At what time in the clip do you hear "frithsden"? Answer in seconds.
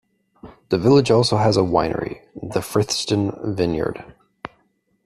2.63-3.37